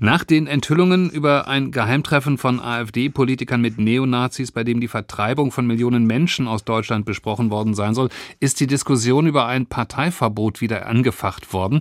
Nach 0.00 0.24
den 0.24 0.46
Enthüllungen 0.48 1.10
über 1.10 1.46
ein 1.46 1.70
Geheimtreffen 1.70 2.36
von 2.36 2.58
AfD-Politikern 2.58 3.60
mit 3.60 3.78
Neonazis, 3.78 4.50
bei 4.50 4.64
dem 4.64 4.80
die 4.80 4.88
Vertreibung 4.88 5.52
von 5.52 5.66
Millionen 5.66 6.06
Menschen 6.06 6.48
aus 6.48 6.64
Deutschland 6.64 7.04
besprochen 7.04 7.50
worden 7.50 7.74
sein 7.74 7.94
soll, 7.94 8.08
ist 8.40 8.58
die 8.58 8.66
Diskussion 8.66 9.26
über 9.26 9.46
ein 9.46 9.66
Parteiverbot 9.66 10.60
wieder 10.60 10.86
angefacht 10.86 11.52
worden. 11.52 11.80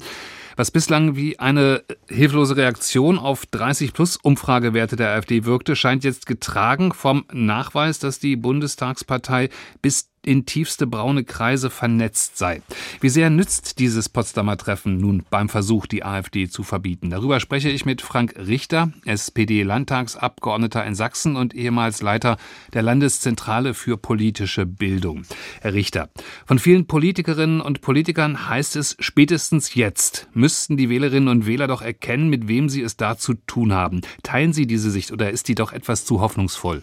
Was 0.55 0.69
bislang 0.69 1.15
wie 1.15 1.39
eine 1.39 1.83
hilflose 2.07 2.57
Reaktion 2.57 3.17
auf 3.17 3.45
30-plus-Umfragewerte 3.45 4.95
der 4.97 5.09
AfD 5.11 5.45
wirkte, 5.45 5.75
scheint 5.75 6.03
jetzt 6.03 6.27
getragen 6.27 6.93
vom 6.93 7.25
Nachweis, 7.31 7.97
dass 7.97 8.19
die 8.19 8.35
Bundestagspartei 8.35 9.49
bis 9.81 10.10
in 10.23 10.45
tiefste 10.45 10.85
braune 10.85 11.23
Kreise 11.23 11.69
vernetzt 11.69 12.37
sei. 12.37 12.61
Wie 12.99 13.09
sehr 13.09 13.29
nützt 13.29 13.79
dieses 13.79 14.07
Potsdamer 14.07 14.57
Treffen 14.57 14.97
nun 14.97 15.23
beim 15.29 15.49
Versuch, 15.49 15.87
die 15.87 16.03
AfD 16.03 16.47
zu 16.47 16.63
verbieten? 16.63 17.09
Darüber 17.09 17.39
spreche 17.39 17.69
ich 17.69 17.85
mit 17.85 18.01
Frank 18.01 18.35
Richter, 18.37 18.91
SPD-Landtagsabgeordneter 19.05 20.85
in 20.85 20.93
Sachsen 20.93 21.35
und 21.35 21.55
ehemals 21.55 22.01
Leiter 22.01 22.37
der 22.73 22.83
Landeszentrale 22.83 23.73
für 23.73 23.97
politische 23.97 24.65
Bildung. 24.65 25.23
Herr 25.61 25.73
Richter, 25.73 26.09
von 26.45 26.59
vielen 26.59 26.85
Politikerinnen 26.85 27.61
und 27.61 27.81
Politikern 27.81 28.47
heißt 28.47 28.75
es, 28.75 28.95
spätestens 28.99 29.73
jetzt 29.73 30.27
müssten 30.33 30.77
die 30.77 30.89
Wählerinnen 30.89 31.29
und 31.29 31.47
Wähler 31.47 31.67
doch 31.67 31.81
erkennen, 31.81 32.29
mit 32.29 32.47
wem 32.47 32.69
sie 32.69 32.81
es 32.81 32.95
da 32.95 33.17
zu 33.17 33.33
tun 33.33 33.73
haben. 33.73 34.01
Teilen 34.21 34.53
Sie 34.53 34.67
diese 34.67 34.91
Sicht 34.91 35.11
oder 35.11 35.31
ist 35.31 35.47
die 35.47 35.55
doch 35.55 35.73
etwas 35.73 36.05
zu 36.05 36.21
hoffnungsvoll? 36.21 36.81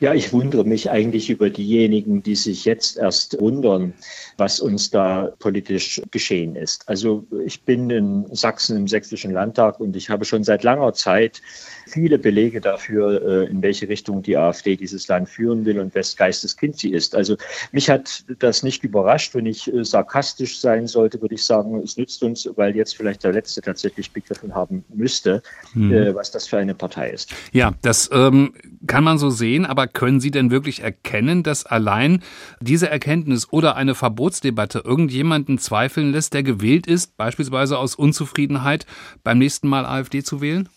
Ja, 0.00 0.14
ich 0.14 0.32
wundere 0.32 0.64
mich 0.64 0.90
eigentlich 0.90 1.28
über 1.28 1.50
diejenigen, 1.50 2.22
die 2.22 2.36
sich 2.36 2.64
jetzt 2.64 2.98
erst 2.98 3.40
wundern, 3.40 3.94
was 4.36 4.60
uns 4.60 4.90
da 4.90 5.32
politisch 5.40 6.00
geschehen 6.12 6.54
ist. 6.54 6.88
Also 6.88 7.26
ich 7.44 7.62
bin 7.62 7.90
in 7.90 8.26
Sachsen 8.32 8.76
im 8.76 8.86
Sächsischen 8.86 9.32
Landtag 9.32 9.80
und 9.80 9.96
ich 9.96 10.08
habe 10.08 10.24
schon 10.24 10.44
seit 10.44 10.62
langer 10.62 10.92
Zeit 10.92 11.42
viele 11.88 12.18
Belege 12.18 12.60
dafür, 12.60 13.22
äh, 13.22 13.50
in 13.50 13.60
welche 13.62 13.88
Richtung 13.88 14.22
die 14.22 14.36
AfD 14.36 14.76
dieses 14.76 15.08
Land 15.08 15.28
führen 15.28 15.64
will 15.64 15.80
und 15.80 15.94
wes 15.94 16.16
Geisteskind 16.16 16.78
sie 16.78 16.92
ist. 16.92 17.16
Also 17.16 17.36
mich 17.72 17.90
hat 17.90 18.24
das 18.38 18.62
nicht 18.62 18.84
überrascht. 18.84 19.34
Wenn 19.34 19.46
ich 19.46 19.72
äh, 19.72 19.84
sarkastisch 19.84 20.60
sein 20.60 20.86
sollte, 20.86 21.20
würde 21.20 21.34
ich 21.34 21.44
sagen, 21.44 21.80
es 21.82 21.96
nützt 21.96 22.22
uns, 22.22 22.48
weil 22.54 22.76
jetzt 22.76 22.96
vielleicht 22.96 23.24
der 23.24 23.32
Letzte 23.32 23.62
tatsächlich 23.62 24.12
begriffen 24.12 24.54
haben 24.54 24.84
müsste, 24.94 25.42
mhm. 25.74 26.14
was 26.14 26.30
das 26.30 26.46
für 26.46 26.58
eine 26.58 26.74
Partei 26.74 27.10
ist. 27.10 27.32
Ja, 27.52 27.74
das 27.82 28.08
ähm, 28.12 28.52
kann 28.88 29.04
man 29.04 29.18
so 29.18 29.30
sehen, 29.30 29.64
aber 29.64 29.86
können 29.86 30.18
Sie 30.18 30.32
denn 30.32 30.50
wirklich 30.50 30.82
erkennen, 30.82 31.44
dass 31.44 31.64
allein 31.64 32.22
diese 32.60 32.90
Erkenntnis 32.90 33.52
oder 33.52 33.76
eine 33.76 33.94
Verbotsdebatte 33.94 34.82
irgendjemanden 34.84 35.58
zweifeln 35.58 36.10
lässt, 36.10 36.34
der 36.34 36.42
gewählt 36.42 36.88
ist, 36.88 37.16
beispielsweise 37.16 37.78
aus 37.78 37.94
Unzufriedenheit, 37.94 38.86
beim 39.22 39.38
nächsten 39.38 39.68
Mal 39.68 39.86
AfD 39.86 40.24
zu 40.24 40.40
wählen? 40.40 40.68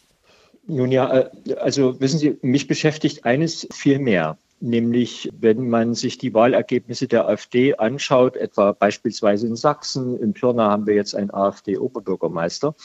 Nun 0.67 0.91
ja, 0.91 1.11
äh, 1.11 1.55
also 1.55 1.99
wissen 1.99 2.19
Sie, 2.19 2.37
mich 2.41 2.67
beschäftigt 2.67 3.25
eines 3.25 3.67
viel 3.73 3.97
mehr. 3.97 4.37
Nämlich, 4.63 5.27
wenn 5.39 5.69
man 5.69 5.95
sich 5.95 6.19
die 6.19 6.35
Wahlergebnisse 6.35 7.07
der 7.07 7.27
AfD 7.27 7.73
anschaut, 7.73 8.35
etwa 8.35 8.73
beispielsweise 8.73 9.47
in 9.47 9.55
Sachsen, 9.55 10.19
in 10.21 10.33
Pirna 10.33 10.69
haben 10.69 10.85
wir 10.85 10.93
jetzt 10.93 11.15
einen 11.15 11.33
AfD-Oberbürgermeister, 11.33 12.75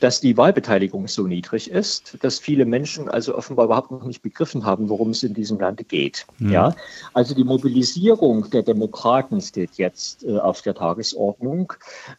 dass 0.00 0.20
die 0.20 0.36
Wahlbeteiligung 0.36 1.08
so 1.08 1.26
niedrig 1.26 1.70
ist, 1.70 2.18
dass 2.22 2.38
viele 2.38 2.64
Menschen 2.64 3.08
also 3.08 3.36
offenbar 3.36 3.66
überhaupt 3.66 3.90
noch 3.90 4.04
nicht 4.04 4.22
begriffen 4.22 4.64
haben, 4.64 4.88
worum 4.88 5.10
es 5.10 5.22
in 5.22 5.34
diesem 5.34 5.58
Lande 5.58 5.84
geht. 5.84 6.26
Mhm. 6.38 6.52
Ja, 6.52 6.74
also 7.14 7.34
die 7.34 7.44
Mobilisierung 7.44 8.50
der 8.50 8.62
Demokraten 8.62 9.40
steht 9.40 9.74
jetzt 9.76 10.24
äh, 10.24 10.38
auf 10.38 10.62
der 10.62 10.74
Tagesordnung. 10.74 11.72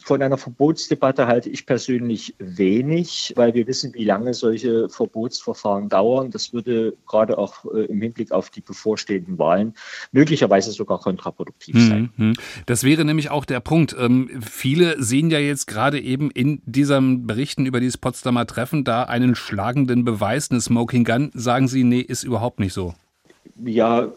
Von 0.03 0.21
einer 0.21 0.37
Verbotsdebatte 0.37 1.27
halte 1.27 1.49
ich 1.49 1.65
persönlich 1.65 2.35
wenig, 2.39 3.33
weil 3.35 3.53
wir 3.53 3.67
wissen, 3.67 3.93
wie 3.93 4.05
lange 4.05 4.33
solche 4.33 4.89
Verbotsverfahren 4.89 5.89
dauern. 5.89 6.31
Das 6.31 6.53
würde 6.53 6.93
gerade 7.07 7.37
auch 7.37 7.65
äh, 7.73 7.85
im 7.85 8.01
Hinblick 8.01 8.31
auf 8.31 8.49
die 8.49 8.61
bevorstehenden 8.61 9.37
Wahlen 9.37 9.73
möglicherweise 10.11 10.71
sogar 10.71 10.99
kontraproduktiv 10.99 11.75
mhm. 11.75 11.87
sein. 11.87 12.09
Mhm. 12.15 12.33
Das 12.65 12.83
wäre 12.83 13.05
nämlich 13.05 13.29
auch 13.29 13.45
der 13.45 13.59
Punkt. 13.59 13.95
Ähm, 13.97 14.41
viele 14.41 15.01
sehen 15.01 15.29
ja 15.29 15.39
jetzt 15.39 15.67
gerade 15.67 15.99
eben 15.99 16.31
in 16.31 16.61
diesem 16.65 17.27
Berichten 17.27 17.66
über 17.67 17.79
dieses 17.79 17.97
Potsdamer 17.97 18.47
Treffen 18.47 18.83
da 18.83 19.03
einen 19.03 19.35
schlagenden 19.35 20.03
Beweis, 20.03 20.49
eine 20.49 20.61
Smoking 20.61 21.03
Gun, 21.03 21.31
sagen 21.33 21.67
Sie, 21.67 21.83
nee, 21.83 21.99
ist 21.99 22.23
überhaupt 22.23 22.59
nicht 22.59 22.73
so. 22.73 22.93
Ja, 23.63 24.07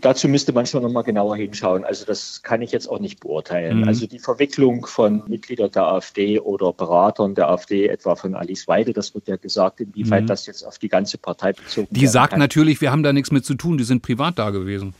dazu 0.00 0.28
müsste 0.28 0.52
man 0.52 0.66
schon 0.66 0.82
nochmal 0.82 1.04
genauer 1.04 1.36
hinschauen. 1.36 1.84
Also 1.84 2.04
das 2.04 2.42
kann 2.42 2.60
ich 2.60 2.70
jetzt 2.72 2.86
auch 2.88 2.98
nicht 2.98 3.20
beurteilen. 3.20 3.78
Mhm. 3.80 3.88
Also 3.88 4.06
die 4.06 4.18
Verwicklung 4.18 4.84
von 4.84 5.22
Mitgliedern 5.26 5.70
der 5.70 5.84
AfD 5.84 6.38
oder 6.38 6.72
Beratern 6.72 7.34
der 7.34 7.48
AfD, 7.48 7.86
etwa 7.86 8.14
von 8.16 8.34
Alice 8.34 8.68
Weide, 8.68 8.92
das 8.92 9.14
wird 9.14 9.28
ja 9.28 9.36
gesagt, 9.36 9.80
inwieweit 9.80 10.24
mhm. 10.24 10.26
das 10.26 10.46
jetzt 10.46 10.64
auf 10.64 10.78
die 10.78 10.88
ganze 10.88 11.18
Partei 11.18 11.52
bezogen 11.52 11.88
Die 11.90 12.06
sagt 12.06 12.32
kann. 12.32 12.40
natürlich, 12.40 12.80
wir 12.80 12.90
haben 12.90 13.02
da 13.02 13.12
nichts 13.12 13.30
mit 13.30 13.44
zu 13.44 13.54
tun, 13.54 13.78
die 13.78 13.84
sind 13.84 14.02
privat 14.02 14.38
da 14.38 14.50
gewesen. 14.50 14.94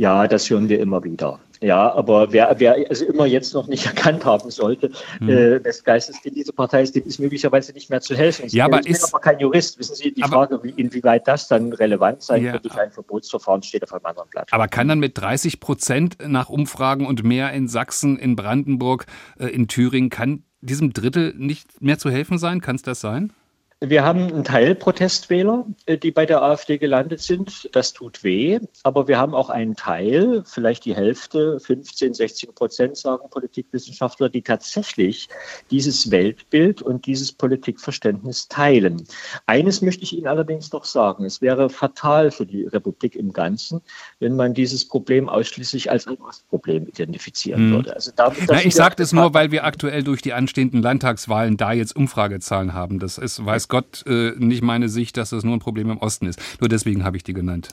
Ja, 0.00 0.26
das 0.26 0.48
hören 0.48 0.70
wir 0.70 0.80
immer 0.80 1.04
wieder. 1.04 1.38
Ja, 1.60 1.92
aber 1.92 2.32
wer, 2.32 2.54
wer 2.56 2.74
also 2.88 3.04
immer 3.04 3.26
jetzt 3.26 3.52
noch 3.52 3.68
nicht 3.68 3.84
erkannt 3.94 4.24
haben 4.24 4.50
sollte, 4.50 4.90
hm. 5.18 5.28
äh, 5.28 5.60
des 5.60 5.84
Geistes 5.84 6.16
in 6.24 6.32
dieser 6.32 6.54
Partei 6.54 6.82
ist, 6.82 6.96
dem 6.96 7.04
ist 7.04 7.20
möglicherweise 7.20 7.74
nicht 7.74 7.90
mehr 7.90 8.00
zu 8.00 8.16
helfen. 8.16 8.46
Ich, 8.46 8.54
ja, 8.54 8.64
aber 8.64 8.80
ich 8.80 8.86
bin 8.86 9.04
aber 9.12 9.20
kein 9.20 9.38
Jurist. 9.38 9.78
Wissen 9.78 9.94
Sie, 9.94 10.12
die 10.12 10.22
aber, 10.22 10.32
Frage, 10.32 10.60
wie, 10.62 10.70
inwieweit 10.70 11.28
das 11.28 11.48
dann 11.48 11.74
relevant 11.74 12.22
sein 12.22 12.42
ja, 12.42 12.54
wird 12.54 12.64
durch 12.64 12.78
ein 12.78 12.90
Verbotsverfahren, 12.90 13.62
steht 13.62 13.82
auf 13.82 13.92
einem 13.92 14.06
anderen 14.06 14.30
Blatt. 14.30 14.48
Aber 14.52 14.68
kann 14.68 14.88
dann 14.88 15.00
mit 15.00 15.18
30 15.18 15.60
Prozent 15.60 16.16
nach 16.26 16.48
Umfragen 16.48 17.06
und 17.06 17.22
mehr 17.22 17.52
in 17.52 17.68
Sachsen, 17.68 18.18
in 18.18 18.36
Brandenburg, 18.36 19.04
äh, 19.38 19.48
in 19.48 19.68
Thüringen, 19.68 20.08
kann 20.08 20.44
diesem 20.62 20.94
Drittel 20.94 21.34
nicht 21.36 21.82
mehr 21.82 21.98
zu 21.98 22.10
helfen 22.10 22.38
sein? 22.38 22.62
Kann 22.62 22.76
es 22.76 22.82
das 22.82 23.00
sein? 23.00 23.34
Wir 23.82 24.04
haben 24.04 24.30
einen 24.30 24.44
Teil 24.44 24.74
Protestwähler, 24.74 25.64
äh, 25.86 25.96
die 25.96 26.10
bei 26.10 26.26
der 26.26 26.42
AfD 26.42 26.76
gelandet 26.76 27.20
sind. 27.20 27.70
Das 27.72 27.94
tut 27.94 28.22
weh. 28.22 28.60
Aber 28.82 29.08
wir 29.08 29.16
haben 29.16 29.34
auch 29.34 29.48
einen 29.48 29.74
Teil, 29.74 30.42
vielleicht 30.44 30.84
die 30.84 30.94
Hälfte, 30.94 31.58
15, 31.58 32.12
16 32.12 32.54
Prozent, 32.54 32.98
sagen 32.98 33.30
Politikwissenschaftler, 33.30 34.28
die 34.28 34.42
tatsächlich 34.42 35.30
dieses 35.70 36.10
Weltbild 36.10 36.82
und 36.82 37.06
dieses 37.06 37.32
Politikverständnis 37.32 38.48
teilen. 38.48 39.02
Eines 39.46 39.80
möchte 39.80 40.02
ich 40.02 40.12
Ihnen 40.12 40.26
allerdings 40.26 40.70
noch 40.72 40.84
sagen. 40.84 41.24
Es 41.24 41.40
wäre 41.40 41.70
fatal 41.70 42.30
für 42.30 42.44
die 42.44 42.64
Republik 42.64 43.16
im 43.16 43.32
Ganzen, 43.32 43.80
wenn 44.18 44.36
man 44.36 44.52
dieses 44.52 44.86
Problem 44.86 45.26
ausschließlich 45.26 45.90
als 45.90 46.06
ein 46.06 46.18
Ostproblem 46.18 46.86
identifizieren 46.86 47.62
hm. 47.62 47.72
würde. 47.72 47.94
Also 47.94 48.12
damit, 48.14 48.40
Na, 48.46 48.62
ich 48.62 48.74
sage 48.74 48.96
das 48.96 49.14
nur, 49.14 49.32
weil 49.32 49.52
wir 49.52 49.64
aktuell 49.64 50.02
durch 50.02 50.20
die 50.20 50.34
anstehenden 50.34 50.82
Landtagswahlen 50.82 51.56
da 51.56 51.72
jetzt 51.72 51.96
Umfragezahlen 51.96 52.74
haben. 52.74 52.98
Das 52.98 53.16
ist, 53.16 53.42
weiß 53.42 53.69
Gott 53.70 54.04
äh, 54.06 54.32
nicht 54.36 54.62
meine 54.62 54.90
Sicht, 54.90 55.16
dass 55.16 55.30
das 55.30 55.44
nur 55.44 55.54
ein 55.54 55.60
Problem 55.60 55.90
im 55.90 55.98
Osten 55.98 56.26
ist. 56.26 56.38
Nur 56.60 56.68
deswegen 56.68 57.04
habe 57.04 57.16
ich 57.16 57.22
die 57.22 57.32
genannt. 57.32 57.70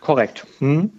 Korrekt. 0.00 0.46
Hm? 0.60 0.92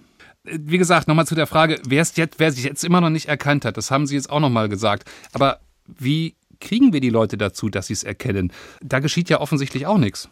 Wie 0.43 0.77
gesagt, 0.77 1.07
nochmal 1.07 1.27
zu 1.27 1.35
der 1.35 1.47
Frage, 1.47 1.79
wer 1.87 2.03
jetzt, 2.03 2.39
wer 2.39 2.51
sich 2.51 2.65
jetzt 2.65 2.83
immer 2.83 2.99
noch 2.99 3.09
nicht 3.09 3.27
erkannt 3.27 3.63
hat, 3.63 3.77
das 3.77 3.91
haben 3.91 4.07
Sie 4.07 4.15
jetzt 4.15 4.29
auch 4.29 4.39
nochmal 4.41 4.67
gesagt. 4.67 5.09
Aber 5.31 5.59
wie 5.87 6.35
kriegen 6.59 6.91
wir 6.91 6.99
die 6.99 7.09
Leute 7.09 7.37
dazu, 7.37 7.69
dass 7.69 7.87
sie 7.87 7.93
es 7.93 8.03
erkennen? 8.03 8.51
Da 8.81 8.99
geschieht 8.99 9.29
ja 9.29 9.39
offensichtlich 9.39 9.85
auch 9.85 9.97
nichts 9.97 10.29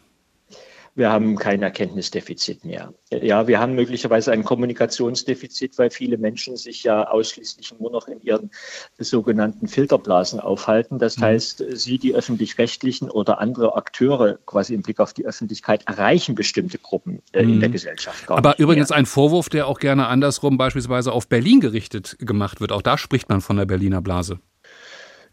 wir 0.98 1.10
haben 1.10 1.36
kein 1.36 1.62
Erkenntnisdefizit 1.62 2.64
mehr. 2.64 2.92
Ja, 3.10 3.46
wir 3.46 3.60
haben 3.60 3.74
möglicherweise 3.74 4.32
ein 4.32 4.42
Kommunikationsdefizit, 4.42 5.78
weil 5.78 5.90
viele 5.90 6.18
Menschen 6.18 6.56
sich 6.56 6.82
ja 6.82 7.08
ausschließlich 7.08 7.72
nur 7.78 7.92
noch 7.92 8.08
in 8.08 8.20
ihren 8.20 8.50
sogenannten 8.98 9.68
Filterblasen 9.68 10.40
aufhalten. 10.40 10.98
Das 10.98 11.16
mhm. 11.16 11.22
heißt, 11.22 11.64
sie, 11.70 11.98
die 11.98 12.14
öffentlich-rechtlichen 12.14 13.10
oder 13.10 13.38
andere 13.40 13.76
Akteure 13.76 14.38
quasi 14.44 14.74
im 14.74 14.82
Blick 14.82 14.98
auf 14.98 15.14
die 15.14 15.24
Öffentlichkeit 15.24 15.86
erreichen 15.86 16.34
bestimmte 16.34 16.78
Gruppen 16.78 17.22
äh, 17.32 17.44
mhm. 17.44 17.54
in 17.54 17.60
der 17.60 17.68
Gesellschaft. 17.68 18.26
Gar 18.26 18.36
Aber 18.36 18.58
übrigens 18.58 18.90
mehr. 18.90 18.98
ein 18.98 19.06
Vorwurf, 19.06 19.48
der 19.48 19.68
auch 19.68 19.78
gerne 19.78 20.08
andersrum 20.08 20.58
beispielsweise 20.58 21.12
auf 21.12 21.28
Berlin 21.28 21.60
gerichtet 21.60 22.16
gemacht 22.18 22.60
wird. 22.60 22.72
Auch 22.72 22.82
da 22.82 22.98
spricht 22.98 23.28
man 23.28 23.40
von 23.40 23.56
der 23.56 23.66
Berliner 23.66 24.02
Blase. 24.02 24.40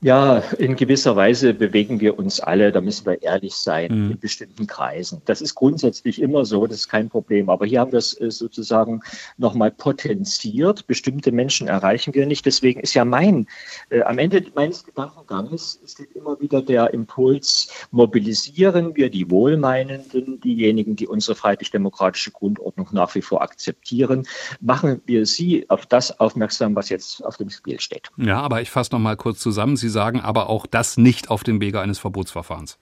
Ja, 0.06 0.38
in 0.60 0.76
gewisser 0.76 1.16
Weise 1.16 1.56
bewegen 1.56 2.00
wir 2.00 2.20
uns 2.20 2.40
alle, 2.40 2.72
da 2.72 2.80
müssen 2.80 3.08
wir 3.08 3.24
ehrlich 3.24 3.56
sein, 3.56 3.92
mhm. 3.92 4.12
in 4.12 4.20
bestimmten 4.20 4.68
Kreisen. 4.68 5.24
Das 5.26 5.42
ist 5.42 5.56
grundsätzlich 5.56 6.22
immer 6.22 6.46
so, 6.46 6.68
das 6.68 6.82
ist 6.82 6.90
kein 6.90 7.10
Problem. 7.10 7.50
Aber 7.50 7.66
hier 7.66 7.80
haben 7.80 7.92
wir 7.92 7.98
es 7.98 8.14
äh, 8.22 8.30
sozusagen 8.30 9.02
nochmal 9.38 9.72
potenziert. 9.72 10.86
Bestimmte 10.86 11.32
Menschen 11.32 11.68
erreichen 11.68 12.14
wir 12.14 12.28
nicht. 12.28 12.46
Deswegen 12.46 12.82
ist 12.82 12.94
ja 12.94 13.04
mein, 13.04 13.48
äh, 13.90 14.04
am 14.04 14.20
Ende 14.20 14.46
meines 14.54 14.84
Gedankenganges 14.84 15.80
steht 15.88 16.16
immer 16.16 16.40
wieder 16.40 16.62
der 16.62 16.94
Impuls, 16.94 17.74
mobilisieren 17.90 18.96
wir 18.96 19.10
die 19.10 19.32
Wohlmeinenden, 19.32 20.40
diejenigen, 20.40 20.96
die 20.96 21.08
unsere 21.08 21.36
freiheitlich-demokratische 21.36 22.30
Grundordnung 22.30 22.90
nach 22.92 23.16
wie 23.16 23.24
vor 23.24 23.42
akzeptieren, 23.42 24.28
machen 24.62 25.02
wir 25.08 25.26
sie 25.26 25.68
auf 25.72 25.88
das 25.88 26.20
aufmerksam, 26.20 26.76
was 26.76 26.90
jetzt 26.90 27.26
auf 27.26 27.38
dem 27.38 27.50
Spiel 27.50 27.80
steht. 27.80 28.12
Ja, 28.18 28.40
aber 28.42 28.62
ich 28.62 28.70
fasse 28.70 28.92
nochmal 28.92 29.18
kurz 29.18 29.40
zusammen. 29.40 29.76
Sie 29.78 29.95
Sie 29.95 29.95
sagen 29.96 30.22
aber 30.22 30.50
auch 30.50 30.68
das 30.68 30.98
nicht 30.98 31.32
auf 31.32 31.44
dem 31.44 31.60
Wege 31.60 31.82
eines 31.82 31.98
Verbotsverfahrens. 31.98 32.78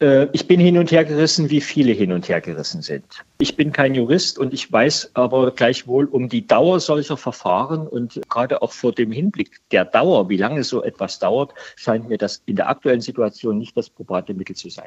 Äh, 0.00 0.28
ich 0.32 0.46
bin 0.46 0.60
hin 0.60 0.78
und 0.78 0.90
her 0.92 1.04
gerissen, 1.04 1.50
wie 1.50 1.60
viele 1.60 1.92
hin 1.92 2.12
und 2.12 2.28
her 2.28 2.40
gerissen 2.40 2.82
sind. 2.82 3.04
Ich 3.38 3.56
bin 3.56 3.72
kein 3.72 3.94
Jurist 3.94 4.38
und 4.38 4.54
ich 4.54 4.70
weiß 4.70 5.12
aber 5.14 5.50
gleichwohl 5.50 6.04
um 6.06 6.28
die 6.28 6.46
Dauer 6.46 6.78
solcher 6.80 7.16
Verfahren 7.16 7.86
und 7.86 8.20
gerade 8.28 8.62
auch 8.62 8.72
vor 8.72 8.92
dem 8.92 9.10
Hinblick 9.10 9.60
der 9.72 9.84
Dauer, 9.84 10.28
wie 10.28 10.36
lange 10.36 10.62
so 10.62 10.82
etwas 10.82 11.18
dauert, 11.18 11.52
scheint 11.76 12.08
mir 12.08 12.18
das 12.18 12.42
in 12.46 12.56
der 12.56 12.68
aktuellen 12.68 13.00
Situation 13.00 13.58
nicht 13.58 13.76
das 13.76 13.90
probate 13.90 14.34
Mittel 14.34 14.54
zu 14.54 14.70
sein. 14.70 14.86